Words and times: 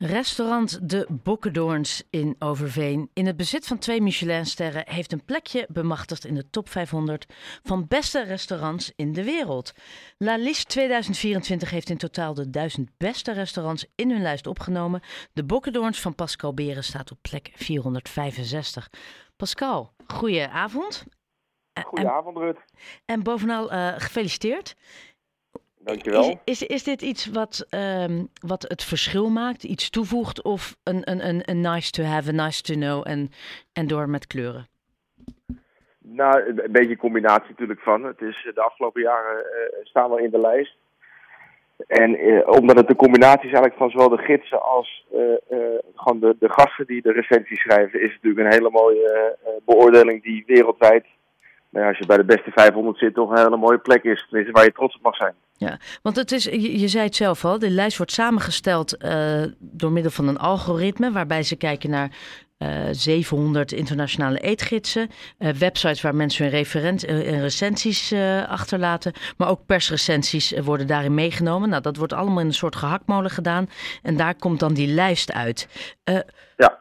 Restaurant 0.00 0.88
De 0.90 1.06
Bokkendoorns 1.10 2.02
in 2.10 2.36
Overveen, 2.38 3.10
in 3.12 3.26
het 3.26 3.36
bezit 3.36 3.66
van 3.66 3.78
twee 3.78 4.00
Michelinsterren, 4.00 4.82
heeft 4.86 5.12
een 5.12 5.24
plekje 5.24 5.66
bemachtigd 5.70 6.24
in 6.24 6.34
de 6.34 6.50
top 6.50 6.68
500 6.68 7.26
van 7.62 7.86
beste 7.88 8.22
restaurants 8.22 8.92
in 8.96 9.12
de 9.12 9.24
wereld. 9.24 9.72
La 10.18 10.36
Liste 10.36 10.64
2024 10.66 11.70
heeft 11.70 11.90
in 11.90 11.96
totaal 11.96 12.34
de 12.34 12.50
1000 12.50 12.90
beste 12.96 13.32
restaurants 13.32 13.86
in 13.94 14.10
hun 14.10 14.22
lijst 14.22 14.46
opgenomen. 14.46 15.02
De 15.32 15.44
Bokkendoorns 15.44 16.00
van 16.00 16.14
Pascal 16.14 16.54
Beren 16.54 16.84
staat 16.84 17.10
op 17.10 17.18
plek 17.22 17.50
465. 17.54 18.90
Pascal, 19.36 19.92
goeie 20.06 20.48
avond. 20.48 21.04
Goedenavond, 21.84 22.36
Rut. 22.36 22.58
En 23.04 23.22
bovenal 23.22 23.72
uh, 23.72 23.92
gefeliciteerd. 23.96 24.74
Dankjewel. 25.88 26.40
Is, 26.44 26.62
is, 26.62 26.66
is 26.66 26.84
dit 26.84 27.02
iets 27.02 27.26
wat, 27.26 27.66
um, 27.70 28.28
wat 28.46 28.62
het 28.62 28.84
verschil 28.84 29.30
maakt, 29.30 29.64
iets 29.64 29.90
toevoegt 29.90 30.42
of 30.42 30.76
een, 30.84 31.10
een, 31.10 31.28
een, 31.28 31.42
een 31.44 31.60
nice 31.60 31.90
to 31.90 32.02
have, 32.02 32.28
a 32.28 32.32
nice 32.32 32.62
to 32.62 32.74
know 32.74 33.08
en, 33.08 33.28
en 33.72 33.86
door 33.86 34.08
met 34.08 34.26
kleuren? 34.26 34.66
Nou, 35.98 36.46
een 36.46 36.72
beetje 36.72 36.90
een 36.90 36.96
combinatie 36.96 37.48
natuurlijk 37.48 37.80
van. 37.80 38.04
Het 38.04 38.20
is 38.20 38.50
de 38.54 38.60
afgelopen 38.60 39.02
jaren 39.02 39.36
uh, 39.36 39.86
staan 39.86 40.10
we 40.10 40.22
in 40.22 40.30
de 40.30 40.40
lijst. 40.40 40.76
En 41.86 42.26
uh, 42.26 42.48
omdat 42.48 42.76
het 42.76 42.88
de 42.88 42.96
combinatie 42.96 43.48
is 43.48 43.52
eigenlijk 43.52 43.76
van 43.76 43.90
zowel 43.90 44.08
de 44.08 44.22
gidsen 44.22 44.62
als 44.62 45.06
uh, 45.14 45.20
gewoon 45.94 46.20
de, 46.20 46.36
de 46.38 46.48
gasten 46.48 46.86
die 46.86 47.02
de 47.02 47.12
recensies 47.12 47.60
schrijven, 47.60 48.00
is 48.00 48.12
het 48.12 48.22
natuurlijk 48.22 48.46
een 48.46 48.58
hele 48.58 48.70
mooie 48.70 49.36
beoordeling 49.64 50.22
die 50.22 50.44
wereldwijd 50.46 51.04
nou 51.70 51.84
ja, 51.84 51.88
als 51.88 51.98
je 51.98 52.06
bij 52.06 52.16
de 52.16 52.24
beste 52.24 52.50
500 52.50 52.98
zit, 52.98 53.14
toch 53.14 53.30
een 53.30 53.44
hele 53.44 53.56
mooie 53.56 53.78
plek 53.78 54.04
is. 54.04 54.26
Tenminste, 54.28 54.52
waar 54.52 54.64
je 54.64 54.72
trots 54.72 54.96
op 54.96 55.02
mag 55.02 55.16
zijn. 55.16 55.34
Ja, 55.58 55.78
want 56.02 56.16
het 56.16 56.32
is, 56.32 56.44
je, 56.44 56.78
je 56.78 56.88
zei 56.88 57.04
het 57.04 57.16
zelf 57.16 57.44
al, 57.44 57.58
de 57.58 57.70
lijst 57.70 57.96
wordt 57.96 58.12
samengesteld 58.12 59.04
uh, 59.04 59.42
door 59.58 59.92
middel 59.92 60.12
van 60.12 60.28
een 60.28 60.38
algoritme, 60.38 61.12
waarbij 61.12 61.42
ze 61.42 61.56
kijken 61.56 61.90
naar 61.90 62.10
uh, 62.58 62.84
700 62.90 63.72
internationale 63.72 64.38
eetgidsen, 64.38 65.10
uh, 65.38 65.50
websites 65.50 66.00
waar 66.00 66.14
mensen 66.14 66.44
hun 66.44 66.52
referent, 66.52 67.02
recensies 67.02 68.12
achterlaten, 68.46 69.12
maar 69.36 69.48
ook 69.48 69.66
persrecensies 69.66 70.52
worden 70.58 70.86
daarin 70.86 71.14
meegenomen. 71.14 71.68
Nou, 71.68 71.82
dat 71.82 71.96
wordt 71.96 72.12
allemaal 72.12 72.40
in 72.40 72.46
een 72.46 72.54
soort 72.54 72.76
gehaktmolen 72.76 73.30
gedaan 73.30 73.68
en 74.02 74.16
daar 74.16 74.34
komt 74.34 74.60
dan 74.60 74.74
die 74.74 74.88
lijst 74.88 75.32
uit. 75.32 75.68
ja. 76.56 76.80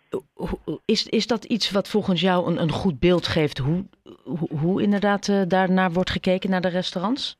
Is, 0.85 1.07
is 1.07 1.27
dat 1.27 1.43
iets 1.43 1.71
wat 1.71 1.87
volgens 1.87 2.21
jou 2.21 2.47
een, 2.47 2.61
een 2.61 2.71
goed 2.71 2.99
beeld 2.99 3.27
geeft 3.27 3.57
hoe, 3.57 3.85
hoe, 4.23 4.49
hoe 4.59 4.81
inderdaad 4.81 5.29
daarnaar 5.47 5.91
wordt 5.91 6.09
gekeken 6.09 6.49
naar 6.49 6.61
de 6.61 6.67
restaurants? 6.67 7.37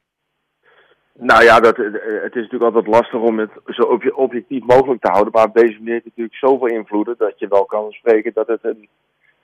Nou 1.20 1.44
ja, 1.44 1.60
dat, 1.60 1.78
het 1.78 2.36
is 2.36 2.42
natuurlijk 2.42 2.76
altijd 2.76 2.88
lastig 2.88 3.20
om 3.20 3.40
het 3.40 3.52
zo 3.66 4.00
objectief 4.14 4.64
mogelijk 4.66 5.02
te 5.02 5.12
houden. 5.12 5.34
Maar 5.34 5.46
op 5.46 5.56
deze 5.56 5.78
manier 5.78 5.92
heeft 5.92 6.06
het 6.06 6.18
natuurlijk 6.18 6.38
zoveel 6.38 6.68
invloeden 6.68 7.16
dat 7.18 7.40
je 7.40 7.48
wel 7.48 7.66
kan 7.66 7.92
spreken 7.92 8.32
dat 8.34 8.48
het 8.48 8.64
een 8.64 8.88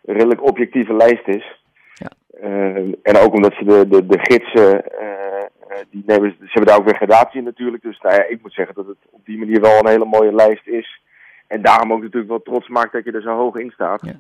redelijk 0.02 0.44
objectieve 0.44 0.94
lijst 0.94 1.28
is. 1.28 1.62
Ja. 1.94 2.12
Uh, 2.44 2.94
en 3.02 3.18
ook 3.18 3.34
omdat 3.34 3.54
ze 3.54 3.66
de, 3.66 3.88
de, 3.88 4.06
de 4.06 4.20
gidsen, 4.20 4.84
uh, 5.02 5.78
die 5.90 6.04
nemen, 6.06 6.36
ze 6.40 6.46
hebben 6.46 6.66
daar 6.66 6.78
ook 6.78 6.86
weer 6.86 6.96
gradatie 6.96 7.40
in 7.40 7.44
natuurlijk. 7.44 7.84
Dus 7.84 8.00
nou 8.00 8.16
ja, 8.16 8.26
ik 8.26 8.42
moet 8.42 8.54
zeggen 8.54 8.76
dat 8.76 8.88
het 8.88 8.98
op 9.10 9.26
die 9.26 9.38
manier 9.38 9.62
wel 9.62 9.80
een 9.80 9.88
hele 9.88 10.06
mooie 10.06 10.34
lijst 10.34 10.68
is. 10.68 11.02
En 11.48 11.62
daarom 11.62 11.94
ook 11.94 12.02
natuurlijk 12.02 12.30
wel 12.30 12.42
trots 12.42 12.68
maakt 12.68 12.92
dat 12.92 13.04
je 13.04 13.12
er 13.12 13.22
zo 13.22 13.36
hoog 13.36 13.56
in 13.56 13.72
staat. 13.72 14.02
Ja 14.06 14.20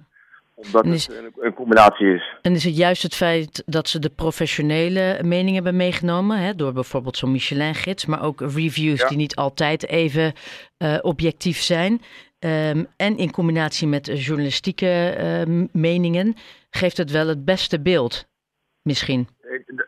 omdat 0.55 0.85
is, 0.85 1.07
het 1.07 1.17
een, 1.17 1.31
een, 1.39 1.53
combinatie 1.53 2.13
is. 2.13 2.35
En 2.41 2.53
is 2.53 2.63
het 2.63 2.77
juist 2.77 3.03
het 3.03 3.15
feit 3.15 3.63
dat 3.65 3.89
ze 3.89 3.99
de 3.99 4.09
professionele 4.09 5.19
mening 5.23 5.53
hebben 5.55 5.75
meegenomen, 5.75 6.39
hè, 6.39 6.55
door 6.55 6.73
bijvoorbeeld 6.73 7.17
zo'n 7.17 7.31
Michelin-gids, 7.31 8.05
maar 8.05 8.23
ook 8.23 8.41
reviews 8.41 9.07
die 9.07 9.17
niet 9.17 9.35
altijd 9.35 9.87
even 9.87 10.33
uh, 10.77 10.97
objectief 11.01 11.61
zijn. 11.61 12.01
Um, 12.39 12.87
en 12.95 13.17
in 13.17 13.31
combinatie 13.31 13.87
met 13.87 14.05
journalistieke 14.05 15.15
uh, 15.47 15.65
meningen 15.71 16.35
geeft 16.69 16.97
het 16.97 17.11
wel 17.11 17.27
het 17.27 17.45
beste 17.45 17.81
beeld, 17.81 18.27
misschien. 18.81 19.27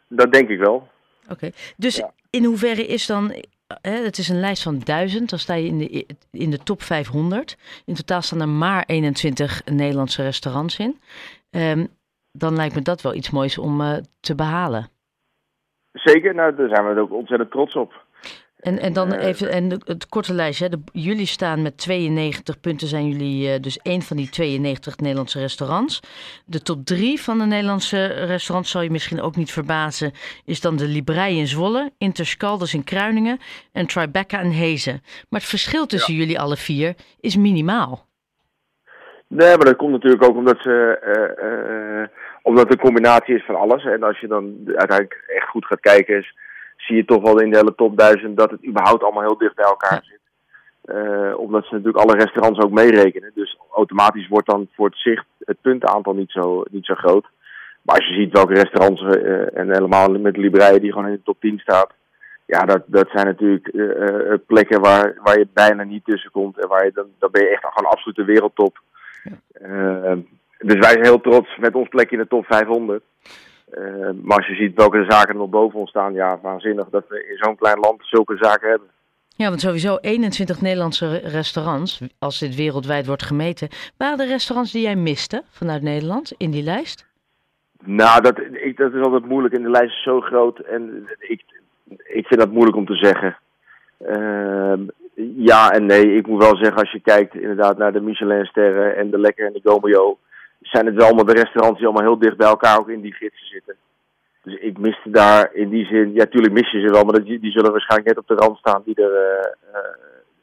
Dat 0.08 0.32
denk 0.32 0.50
ik 0.50 0.60
wel. 0.60 0.88
Oké, 1.30 1.50
dus 1.78 1.96
ja. 1.96 2.14
in 2.30 2.44
hoeverre 2.44 2.86
is 2.86 3.06
dan 3.06 3.44
het 3.82 4.18
is 4.18 4.30
een 4.30 4.40
lijst 4.40 4.64
van 4.64 4.80
duizend. 4.80 5.30
Dan 5.30 5.40
sta 5.40 5.54
je 5.54 5.68
in 5.68 5.78
de, 5.78 6.06
in 6.32 6.50
de 6.50 6.58
top 6.58 6.82
500. 6.82 7.58
In 7.86 7.94
totaal 7.94 8.22
staan 8.22 8.42
er 8.42 8.50
maar 8.50 8.84
21 8.86 9.62
Nederlandse 9.66 10.24
restaurants 10.24 10.80
in. 10.80 11.00
Um, 11.52 11.88
dan 12.32 12.56
lijkt 12.56 12.76
me 12.76 12.82
dat 12.82 13.02
wel 13.02 13.14
iets 13.14 13.30
moois 13.30 13.58
om 13.58 13.82
uh, 13.82 13.98
te 14.20 14.36
behalen. 14.36 14.88
Zeker, 15.94 16.36
nou, 16.36 16.56
daar 16.56 16.70
zijn 16.70 16.94
we 16.94 17.02
ook 17.02 17.14
ontzettend 17.14 17.52
trots 17.52 17.76
op. 17.76 18.05
En, 18.66 18.80
en 18.80 18.94
dan 18.94 19.14
eh, 19.14 19.28
even 19.28 19.52
en 19.52 19.70
het 19.70 20.08
korte 20.10 20.34
lijstje. 20.34 20.70
De, 20.70 20.80
jullie 20.92 21.26
staan 21.26 21.62
met 21.62 21.78
92 21.78 22.60
punten, 22.60 22.88
zijn 22.88 23.10
jullie 23.10 23.54
uh, 23.54 23.62
dus 23.62 23.80
één 23.82 24.02
van 24.02 24.18
die 24.18 24.30
92 24.30 24.98
Nederlandse 24.98 25.40
restaurants. 25.40 26.00
De 26.46 26.62
top 26.62 26.86
drie 26.86 27.22
van 27.22 27.38
de 27.38 27.46
Nederlandse 27.46 28.06
restaurants, 28.06 28.72
zal 28.72 28.82
je 28.82 28.92
misschien 28.92 29.22
ook 29.22 29.36
niet 29.36 29.52
verbazen, 29.52 30.12
is 30.46 30.62
dan 30.62 30.76
de 30.76 30.88
Librei 30.88 31.38
in 31.38 31.48
Zwolle, 31.48 31.92
Interscalders 31.98 32.74
in 32.74 32.84
Kruiningen 32.84 33.40
en 33.72 33.88
Tribeca 33.88 34.40
in 34.40 34.50
Hezen. 34.50 35.02
Maar 35.30 35.40
het 35.40 35.50
verschil 35.50 35.86
tussen 35.86 36.14
ja. 36.14 36.20
jullie 36.20 36.40
alle 36.40 36.58
vier 36.58 36.96
is 37.20 37.38
minimaal. 37.38 38.06
Nee, 39.28 39.56
maar 39.58 39.66
dat 39.66 39.76
komt 39.76 39.92
natuurlijk 39.92 40.24
ook 40.24 40.36
omdat 40.36 40.58
ze... 40.60 41.00
Uh, 41.06 41.50
uh, 41.50 42.08
omdat 42.42 42.64
het 42.64 42.72
een 42.72 42.86
combinatie 42.86 43.36
is 43.36 43.46
van 43.46 43.56
alles. 43.56 43.84
En 43.86 44.04
als 44.04 44.20
je 44.20 44.28
dan 44.28 44.56
uiteindelijk 44.66 45.24
echt 45.28 45.50
goed 45.50 45.66
gaat 45.66 45.80
kijken... 45.80 46.18
Is, 46.18 46.34
zie 46.86 46.96
je 46.96 47.06
toch 47.06 47.22
wel 47.22 47.42
in 47.42 47.52
de 47.52 47.58
hele 47.58 47.76
top 47.76 47.98
1000 47.98 48.38
dat 48.38 48.52
het 48.52 48.66
überhaupt 48.66 49.04
allemaal 49.04 49.24
heel 49.24 49.38
dicht 49.38 49.56
bij 49.56 49.66
elkaar 49.66 50.04
zit. 50.04 50.20
Uh, 50.86 51.38
omdat 51.38 51.66
ze 51.66 51.74
natuurlijk 51.74 52.04
alle 52.04 52.18
restaurants 52.18 52.60
ook 52.60 52.72
meerekenen. 52.72 53.32
Dus 53.34 53.58
automatisch 53.74 54.28
wordt 54.28 54.48
dan 54.48 54.68
voor 54.76 54.86
het 54.86 54.98
zicht 54.98 55.26
het 55.40 55.62
puntenaantal 55.62 56.14
niet 56.14 56.32
zo, 56.32 56.64
niet 56.70 56.86
zo 56.86 56.94
groot. 56.94 57.26
Maar 57.82 57.96
als 57.96 58.08
je 58.08 58.14
ziet 58.14 58.32
welke 58.32 58.54
restaurants 58.54 59.02
uh, 59.02 59.58
en 59.58 59.72
helemaal 59.72 60.10
met 60.10 60.38
Libreien 60.38 60.82
die 60.82 60.92
gewoon 60.92 61.08
in 61.08 61.14
de 61.14 61.24
top 61.24 61.40
10 61.40 61.60
staat. 61.60 61.94
Ja, 62.46 62.60
dat, 62.60 62.84
dat 62.86 63.10
zijn 63.14 63.26
natuurlijk 63.26 63.70
uh, 63.74 64.34
plekken 64.48 64.82
waar, 64.82 65.18
waar 65.24 65.40
je 65.40 65.48
bijna 65.54 65.84
niet 65.84 66.06
tussen 66.06 66.32
komt. 66.32 66.60
En 66.60 66.68
waar 66.68 66.86
je 66.86 66.92
dan, 66.94 67.06
dan 67.20 67.32
ben 67.32 67.42
je 67.42 67.50
echt 67.50 67.66
gewoon 67.66 67.92
absolute 67.92 68.24
wereldtop. 68.24 68.80
Dus 70.58 70.80
wij 70.80 70.92
zijn 70.92 71.04
heel 71.04 71.22
trots 71.22 71.58
met 71.58 71.76
ons 71.76 71.88
plekje 71.88 72.16
in 72.16 72.22
de 72.22 72.28
top 72.28 72.46
500. 72.46 73.04
Uh, 73.78 74.10
maar 74.22 74.38
als 74.38 74.48
je 74.48 74.56
ziet 74.56 74.76
welke 74.76 75.06
zaken 75.08 75.30
er 75.30 75.36
nog 75.36 75.50
boven 75.50 75.80
ons 75.80 75.90
staan, 75.90 76.14
ja, 76.14 76.40
waanzinnig 76.42 76.90
dat 76.90 77.06
we 77.08 77.28
in 77.30 77.38
zo'n 77.38 77.56
klein 77.56 77.80
land 77.80 78.02
zulke 78.02 78.38
zaken 78.40 78.70
hebben. 78.70 78.88
Ja, 79.38 79.48
want 79.48 79.62
sowieso 79.62 79.98
21 80.02 80.62
Nederlandse 80.62 81.18
restaurants, 81.18 82.02
als 82.20 82.40
dit 82.40 82.56
wereldwijd 82.56 83.06
wordt 83.06 83.24
gemeten. 83.24 83.68
Waren 83.98 84.20
er 84.20 84.28
restaurants 84.28 84.72
die 84.72 84.82
jij 84.82 84.96
miste 84.96 85.44
vanuit 85.50 85.82
Nederland 85.82 86.34
in 86.38 86.52
die 86.52 86.64
lijst? 86.64 87.06
Nou, 87.84 88.22
dat, 88.22 88.40
ik, 88.52 88.78
dat 88.78 88.94
is 88.94 89.02
altijd 89.02 89.26
moeilijk. 89.26 89.54
In 89.54 89.64
de 89.64 89.70
lijst 89.70 89.96
is 89.96 90.04
zo 90.04 90.22
groot 90.22 90.60
en 90.60 91.08
ik, 91.20 91.44
ik 92.04 92.28
vind 92.28 92.40
dat 92.40 92.52
moeilijk 92.52 92.78
om 92.78 92.86
te 92.86 92.96
zeggen. 92.96 93.38
Uh, 94.10 94.74
ja 95.36 95.72
en 95.72 95.86
nee. 95.86 96.16
Ik 96.16 96.28
moet 96.28 96.44
wel 96.44 96.56
zeggen, 96.56 96.78
als 96.78 96.92
je 96.92 97.00
kijkt 97.00 97.36
inderdaad 97.36 97.78
naar 97.78 97.94
de 97.94 98.02
Michelin-sterren 98.02 98.96
en 98.96 99.10
de 99.10 99.20
Lekker 99.20 99.46
en 99.46 99.54
de 99.54 99.62
Gomeo 99.64 100.18
zijn 100.62 100.86
het 100.86 100.96
wel 100.96 101.06
allemaal 101.06 101.26
de 101.26 101.42
restaurants 101.42 101.78
die 101.78 101.88
allemaal 101.88 102.08
heel 102.10 102.20
dicht 102.20 102.38
bij 102.38 102.48
elkaar 102.48 102.80
ook 102.80 102.90
in 102.90 103.02
die 103.02 103.14
gidsen 103.14 103.48
zitten. 103.48 103.76
Dus 104.44 104.56
ik 104.60 104.78
miste 104.78 105.10
daar 105.10 105.54
in 105.54 105.70
die 105.70 105.86
zin, 105.86 106.14
ja 106.14 106.26
tuurlijk 106.26 106.54
mis 106.54 106.72
je 106.72 106.80
ze 106.80 106.92
wel, 106.92 107.04
maar 107.04 107.24
die, 107.24 107.40
die 107.40 107.52
zullen 107.52 107.72
waarschijnlijk 107.72 108.10
net 108.10 108.18
op 108.18 108.28
de 108.28 108.44
rand 108.46 108.58
staan 108.58 108.82
die, 108.86 108.96
er, 108.96 109.12
uh, 109.12 109.74
uh, 109.74 109.80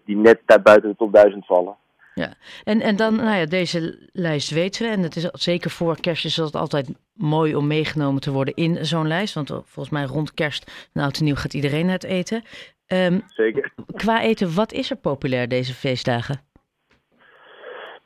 die 0.05 0.17
net 0.17 0.41
daar 0.47 0.63
buiten 0.63 0.91
de 0.91 0.97
top 0.97 1.13
1000 1.13 1.47
vallen. 1.47 1.77
Ja, 2.15 2.33
en, 2.65 2.81
en 2.81 2.97
dan, 2.97 3.17
nou 3.17 3.37
ja, 3.37 3.47
deze 3.47 3.99
lijst 4.13 4.51
weten 4.51 4.87
we. 4.87 4.93
En 4.93 5.03
het 5.03 5.17
is 5.17 5.29
zeker 5.33 5.71
voor 5.71 6.01
kerst 6.01 6.25
is 6.25 6.37
het 6.37 6.55
altijd 6.55 6.89
mooi 7.13 7.57
om 7.57 7.67
meegenomen 7.67 8.21
te 8.21 8.33
worden 8.33 8.55
in 8.55 8.87
zo'n 8.87 9.07
lijst. 9.07 9.35
Want 9.35 9.49
volgens 9.49 9.91
mij 9.91 10.05
rond 10.05 10.35
kerst, 10.35 10.89
nou 10.93 11.13
en 11.19 11.25
nieuw, 11.25 11.35
gaat 11.35 11.55
iedereen 11.55 11.89
het 11.89 12.05
eten. 12.05 12.43
Um, 12.87 13.23
zeker. 13.27 13.73
Qua 13.95 14.23
eten, 14.23 14.55
wat 14.55 14.73
is 14.73 14.91
er 14.91 14.97
populair 14.97 15.49
deze 15.49 15.75
feestdagen? 15.75 16.41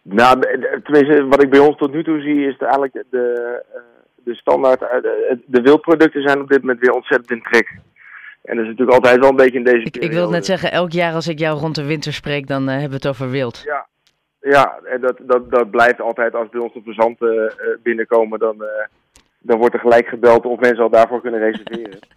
Nou, 0.08 0.41
tenminste, 0.82 1.26
wat 1.26 1.43
ik 1.43 1.50
bij 1.50 1.58
ons 1.58 1.76
tot 1.76 1.93
nu 1.93 2.05
toe 2.05 2.20
zie, 2.20 2.47
is 2.47 2.58
de, 2.58 2.64
eigenlijk 2.64 3.05
de, 3.11 3.62
de 4.14 4.35
standaard. 4.35 4.81
De, 4.81 5.38
de 5.47 5.61
wildproducten 5.61 6.23
zijn 6.23 6.41
op 6.41 6.49
dit 6.49 6.61
moment 6.61 6.81
weer 6.81 6.93
ontzettend 6.93 7.31
in 7.31 7.43
trek. 7.43 7.79
En 8.43 8.56
dat 8.56 8.64
is 8.64 8.70
natuurlijk 8.70 8.97
altijd 8.97 9.20
wel 9.20 9.31
een 9.31 9.37
beetje 9.37 9.58
in 9.58 9.64
deze. 9.64 9.87
Ik, 9.87 9.97
ik 9.97 10.12
wil 10.12 10.31
net 10.31 10.47
zeggen, 10.47 10.73
elk 10.73 10.93
jaar 10.93 11.14
als 11.14 11.29
ik 11.29 11.38
jou 11.38 11.58
rond 11.58 11.75
de 11.75 11.85
winter 11.85 12.12
spreek, 12.12 12.47
dan 12.47 12.62
uh, 12.62 12.70
hebben 12.70 12.88
we 12.88 12.94
het 12.94 13.08
over 13.08 13.31
wild. 13.31 13.62
Ja, 13.64 13.87
ja 14.41 14.79
en 14.85 15.00
dat, 15.00 15.17
dat, 15.20 15.50
dat 15.50 15.70
blijft 15.70 16.00
altijd 16.00 16.35
als 16.35 16.49
bij 16.49 16.61
ons 16.61 16.73
de 16.73 16.82
verzanten 16.85 17.35
uh, 17.35 17.50
binnenkomen, 17.82 18.38
dan, 18.38 18.56
uh, 18.61 18.69
dan 19.38 19.58
wordt 19.58 19.75
er 19.75 19.81
gelijk 19.81 20.06
gebeld 20.06 20.44
of 20.44 20.61
mensen 20.61 20.82
al 20.82 20.91
daarvoor 20.91 21.20
kunnen 21.20 21.41
reserveren. 21.41 21.99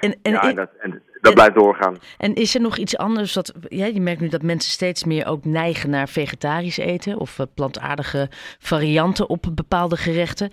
En, 0.00 0.14
en, 0.22 0.32
ja, 0.32 0.48
en, 0.48 0.54
dat, 0.54 0.70
en 0.78 1.02
dat 1.24 1.34
blijft 1.34 1.54
doorgaan. 1.54 1.96
En 2.18 2.34
is 2.34 2.54
er 2.54 2.60
nog 2.60 2.76
iets 2.76 2.96
anders? 2.96 3.32
Dat, 3.32 3.54
ja, 3.68 3.86
je 3.86 4.00
merkt 4.00 4.20
nu 4.20 4.28
dat 4.28 4.42
mensen 4.42 4.72
steeds 4.72 5.04
meer 5.04 5.26
ook 5.26 5.44
neigen 5.44 5.90
naar 5.90 6.08
vegetarisch 6.08 6.78
eten 6.78 7.18
of 7.18 7.38
uh, 7.38 7.46
plantaardige 7.54 8.28
varianten 8.58 9.28
op 9.28 9.46
bepaalde 9.54 9.96
gerechten. 9.96 10.50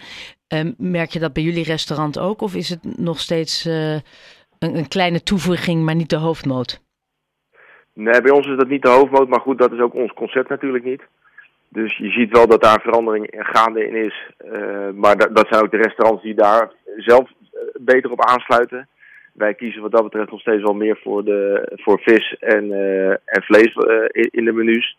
Um, 0.48 0.74
merk 0.78 1.10
je 1.10 1.20
dat 1.20 1.34
bij 1.34 1.44
jullie 1.44 1.64
restaurant 1.64 2.20
ook? 2.20 2.42
Of 2.42 2.56
is 2.56 2.70
het 2.70 2.98
nog 2.98 3.20
steeds 3.20 3.66
uh, 3.66 3.94
een, 3.94 4.04
een, 4.60 4.88
kleine 4.88 5.24
toevoeging, 5.24 5.84
maar 5.84 5.96
niet 5.96 6.10
de 6.10 6.16
hoofdmoot? 6.16 6.82
Nee, 7.94 8.22
bij 8.22 8.32
ons 8.32 8.48
is 8.48 8.58
dat 8.58 8.68
niet 8.68 8.82
de 8.82 8.90
hoofdmoot, 8.90 9.28
maar 9.28 9.42
goed, 9.42 9.58
dat 9.58 9.72
is 9.72 9.80
ook 9.80 9.94
ons 9.94 10.14
concept 10.14 10.50
natuurlijk 10.50 10.84
niet. 10.84 11.02
Dus 11.70 11.98
je 11.98 12.10
ziet 12.10 12.32
wel 12.32 12.48
dat 12.48 12.62
daar 12.62 12.76
een 12.76 12.82
verandering 12.82 13.28
gaande 13.30 13.88
in 13.88 13.96
is. 13.96 14.32
Uh, 14.46 14.90
maar 14.94 15.18
dat, 15.18 15.36
dat 15.36 15.48
zijn 15.50 15.64
ook 15.64 15.72
de 15.72 15.78
restaurants 15.78 16.24
die 16.24 16.36
daar 16.36 16.72
zelf 16.98 17.30
beter 17.74 18.12
op 18.12 18.26
aansluiten. 18.26 18.88
Wij 19.32 19.54
kiezen 19.54 19.82
wat 19.82 19.92
dat 19.92 20.04
betreft 20.04 20.32
nog 20.32 20.40
steeds 20.40 20.64
wel 20.64 20.74
meer 20.74 21.00
voor, 21.04 21.24
de, 21.24 21.72
voor 21.76 22.00
vis 22.00 22.38
en, 22.40 22.66
uh, 22.66 23.10
en 23.10 23.44
vlees 23.44 23.76
uh, 23.76 24.06
in, 24.08 24.30
in, 24.32 24.46
de 24.46 24.52
menus. 24.52 24.98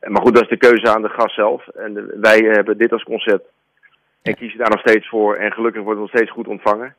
Maar 0.00 0.22
goed, 0.22 0.34
dat 0.34 0.42
is 0.42 0.48
de 0.48 0.68
keuze 0.68 0.94
aan 0.94 1.02
de 1.02 1.08
gast 1.08 1.34
zelf. 1.34 1.68
En 1.68 1.94
de, 1.94 2.16
wij 2.20 2.38
hebben 2.38 2.78
dit 2.78 2.92
als 2.92 3.02
concept. 3.02 3.48
En 4.22 4.34
kiezen 4.34 4.58
daar 4.58 4.70
nog 4.70 4.80
steeds 4.80 5.08
voor. 5.08 5.36
En 5.36 5.52
gelukkig 5.52 5.82
wordt 5.82 6.00
het 6.00 6.08
nog 6.08 6.16
steeds 6.16 6.32
goed 6.32 6.48
ontvangen. 6.48 6.94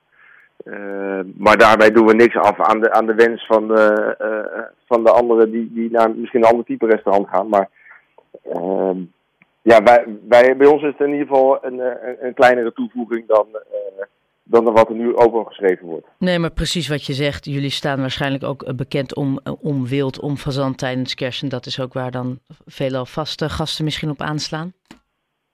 Uh, 0.65 1.19
maar 1.37 1.57
daarbij 1.57 1.91
doen 1.91 2.05
we 2.05 2.13
niks 2.13 2.35
af 2.35 2.59
aan 2.59 2.79
de, 2.79 2.91
aan 2.91 3.05
de 3.05 3.13
wens 3.13 3.45
van, 3.45 3.67
van 4.87 5.03
de 5.03 5.11
anderen 5.11 5.51
die, 5.51 5.71
die 5.73 5.91
naar 5.91 6.15
misschien 6.15 6.43
een 6.43 6.49
ander 6.49 6.65
type 6.65 6.85
restaurant 6.85 7.27
gaan. 7.29 7.49
Maar 7.49 7.69
ehm, 8.43 8.97
ja, 9.61 9.81
bij, 9.81 10.03
bij, 10.07 10.57
bij 10.57 10.67
ons 10.67 10.81
is 10.81 10.87
het 10.97 11.07
in 11.07 11.13
ieder 11.13 11.27
geval 11.27 11.65
een, 11.65 11.79
een, 11.79 12.25
een 12.25 12.33
kleinere 12.33 12.73
toevoeging 12.73 13.27
dan 13.27 13.47
dan 14.51 14.73
wat 14.73 14.89
er 14.89 14.95
nu 14.95 15.15
over 15.15 15.45
geschreven 15.45 15.87
wordt. 15.87 16.07
Nee, 16.17 16.39
maar 16.39 16.51
precies 16.51 16.87
wat 16.87 17.05
je 17.05 17.13
zegt. 17.13 17.45
Jullie 17.45 17.69
staan 17.69 17.99
waarschijnlijk 17.99 18.43
ook 18.43 18.63
eh, 18.63 18.73
bekend 18.73 19.15
om, 19.15 19.39
eh, 19.43 19.53
om 19.61 19.87
wild, 19.87 20.19
om 20.19 20.37
fazant 20.37 20.77
tijdens 20.77 21.13
kerst. 21.15 21.43
En 21.43 21.49
dat 21.49 21.65
is 21.65 21.79
ook 21.79 21.93
waar 21.93 22.11
dan 22.11 22.39
veelal 22.65 23.05
vaste 23.05 23.49
gasten 23.49 23.83
misschien 23.83 24.09
op 24.09 24.21
aanslaan. 24.21 24.73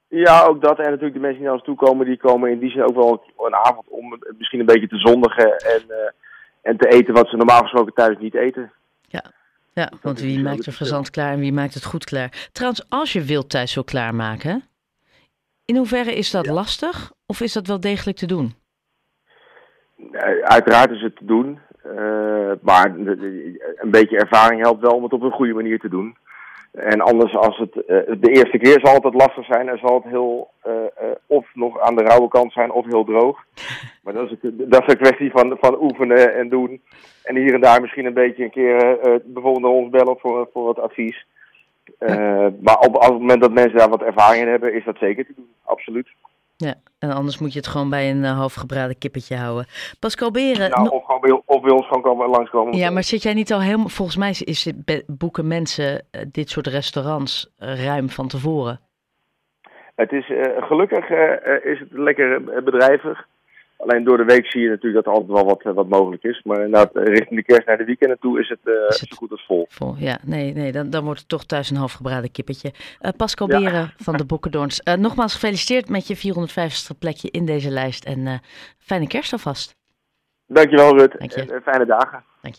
Ja, 0.08 0.46
ook 0.46 0.62
dat. 0.62 0.78
En 0.78 0.84
natuurlijk 0.84 1.14
de 1.14 1.20
mensen 1.20 1.38
die 1.38 1.46
naar 1.46 1.58
ons 1.58 1.64
toe 1.64 1.76
komen, 1.76 2.06
die 2.06 2.18
komen 2.18 2.52
in 2.52 2.60
die 2.60 2.70
zin 2.70 2.84
ook 2.84 2.96
wel 2.96 3.24
een 3.38 3.56
avond 3.56 3.88
om 3.90 4.20
misschien 4.38 4.60
een 4.60 4.66
beetje 4.66 4.88
te 4.88 4.98
zondigen 4.98 5.58
en, 5.58 5.82
uh, 5.88 5.96
en 6.62 6.78
te 6.78 6.88
eten 6.88 7.14
wat 7.14 7.30
ze 7.30 7.36
normaal 7.36 7.62
gesproken 7.62 7.94
thuis 7.94 8.18
niet 8.20 8.36
eten. 8.36 8.72
Ja, 9.02 9.24
ja 9.74 9.92
want 10.02 10.20
wie 10.20 10.44
maakt 10.44 10.66
er 10.66 10.72
fazant 10.72 11.10
klaar 11.10 11.32
en 11.32 11.40
wie 11.40 11.54
maakt 11.54 11.74
het 11.74 11.86
goed 11.86 12.06
klaar? 12.06 12.50
Trouwens, 12.52 12.90
als 12.90 13.14
je 13.14 13.24
wild 13.24 13.50
thuis 13.50 13.74
wil 13.74 13.84
klaarmaken, 13.84 14.64
in 15.66 15.76
hoeverre 15.76 16.16
is 16.16 16.32
dat 16.32 16.46
ja. 16.46 16.54
lastig 16.54 17.12
of 17.26 17.42
is 17.42 17.54
dat 17.54 17.68
wel 17.68 17.80
degelijk 17.80 18.18
te 18.18 18.26
doen? 18.26 18.56
Uiteraard 20.42 20.92
is 20.92 21.02
het 21.02 21.16
te 21.16 21.26
doen, 21.26 21.60
uh, 21.86 22.52
maar 22.62 22.96
een 22.96 23.92
beetje 23.92 24.18
ervaring 24.18 24.62
helpt 24.62 24.82
wel 24.82 24.92
om 24.92 25.04
het 25.04 25.14
op 25.14 25.22
een 25.22 25.32
goede 25.32 25.54
manier 25.54 25.80
te 25.80 25.90
doen. 25.90 26.16
En 26.72 27.02
anders 27.02 27.36
als 27.36 27.58
het 27.58 27.76
uh, 27.76 27.84
de 28.20 28.32
eerste 28.32 28.58
keer 28.58 28.80
zal 28.84 28.94
het 28.94 29.04
wat 29.04 29.14
lastig 29.14 29.46
zijn 29.46 29.70
en 29.70 29.78
zal 29.78 29.96
het 29.96 30.12
heel 30.12 30.50
uh, 30.68 30.74
of 31.26 31.46
nog 31.54 31.80
aan 31.80 31.96
de 31.96 32.04
rauwe 32.04 32.28
kant 32.28 32.52
zijn 32.52 32.72
of 32.72 32.86
heel 32.86 33.04
droog. 33.04 33.44
Maar 34.04 34.14
dat 34.14 34.26
is, 34.26 34.38
het, 34.42 34.72
dat 34.72 34.82
is 34.82 34.94
een 34.94 35.00
kwestie 35.00 35.32
van, 35.32 35.58
van 35.60 35.82
oefenen 35.82 36.36
en 36.36 36.50
doen. 36.50 36.82
En 37.24 37.36
hier 37.36 37.54
en 37.54 37.62
daar 37.62 37.82
misschien 37.82 38.06
een 38.06 38.14
beetje 38.14 38.44
een 38.44 38.52
keer 38.52 38.98
bijvoorbeeld 39.24 39.62
naar 39.62 39.72
ons 39.72 39.90
bellen 39.90 40.18
voor, 40.20 40.50
voor 40.54 40.64
wat 40.64 40.80
advies. 40.80 41.26
maar 42.60 42.78
op, 42.80 42.96
op 42.96 43.02
het 43.02 43.20
moment 43.20 43.42
dat 43.42 43.54
mensen 43.54 43.78
daar 43.78 43.90
wat 43.90 44.04
ervaring 44.04 44.44
in 44.44 44.50
hebben, 44.50 44.74
is 44.74 44.86
dat 44.86 44.98
zeker 44.98 45.26
te 45.26 45.34
doen, 45.36 45.50
absoluut. 45.64 46.08
Ja, 46.58 46.74
en 47.00 47.12
anders 47.12 47.38
moet 47.40 47.54
je 47.54 47.60
het 47.60 47.68
gewoon 47.68 47.90
bij 47.90 48.10
een 48.10 48.24
uh, 48.24 48.38
halfgebraden 48.38 48.98
kippetje 48.98 49.36
houden. 49.36 49.66
Pascal 50.00 50.32
Beren... 50.32 50.70
Nou, 50.70 50.90
of, 50.90 51.06
gewoon 51.06 51.22
bij, 51.22 51.42
of 51.46 51.62
bij 51.62 51.72
ons 51.72 51.88
gewoon 51.88 52.04
komen, 52.04 52.30
langskomen. 52.30 52.78
Ja, 52.78 52.90
maar 52.90 53.04
zit 53.04 53.24
jij 53.24 53.34
niet 53.34 53.54
al 53.54 53.62
helemaal... 53.62 53.90
Volgens 53.90 54.18
mij 54.18 54.30
is 54.30 54.72
boeken 55.08 55.48
mensen 55.48 55.94
uh, 55.94 56.22
dit 56.32 56.50
soort 56.50 56.68
restaurants 56.68 57.54
uh, 57.60 57.86
ruim 57.86 58.10
van 58.10 58.28
tevoren. 58.28 58.80
Het 59.96 60.12
is, 60.12 60.32
gelukkig 60.60 61.10
is 61.64 61.80
het 61.80 61.92
lekker 61.92 62.44
bedrijvig. 62.64 63.28
Alleen 63.78 64.04
door 64.04 64.18
de 64.18 64.24
week 64.24 64.46
zie 64.46 64.62
je 64.62 64.70
natuurlijk 64.70 65.06
dat 65.06 65.14
er 65.14 65.20
altijd 65.20 65.40
wel 65.40 65.46
wat, 65.46 65.76
wat 65.76 65.90
mogelijk 65.90 66.24
is. 66.24 66.42
Maar 66.44 66.58
inderdaad, 66.58 66.90
richting 66.94 67.40
de 67.40 67.44
kerst 67.44 67.68
naar 67.68 67.78
de 67.78 67.84
weekenden 67.84 68.20
toe 68.20 68.40
is 68.40 68.50
het, 68.50 68.60
uh, 68.64 68.74
is 68.74 69.00
het 69.00 69.10
zo 69.10 69.16
goed 69.16 69.32
als 69.32 69.46
vol. 69.46 69.66
vol. 69.70 69.96
Ja, 69.98 70.18
nee, 70.24 70.54
nee 70.54 70.72
dan, 70.72 70.90
dan 70.90 71.04
wordt 71.04 71.20
het 71.20 71.30
toch 71.30 71.46
thuis 71.46 71.70
een 71.70 71.78
half 71.78 71.94
gebraden 71.94 72.32
kippetje. 72.32 72.72
Uh, 73.02 73.12
Pascal 73.18 73.50
ja. 73.52 73.60
Beren 73.60 73.94
van 73.98 74.18
de 74.18 74.26
Bokkendoorns. 74.26 74.82
Uh, 74.84 74.94
nogmaals 74.94 75.34
gefeliciteerd 75.34 75.90
met 75.90 76.08
je 76.08 76.16
450 76.16 76.98
plekje 76.98 77.32
in 77.32 77.46
deze 77.46 77.70
lijst. 77.70 78.06
En 78.06 78.42
fijne 78.78 79.08
kerst 79.08 79.32
alvast. 79.32 79.76
Dankjewel 80.48 80.98
Rut. 80.98 81.16
Dank 81.20 81.32
je. 81.32 81.54
En 81.54 81.62
fijne 81.62 81.86
dagen. 81.86 82.24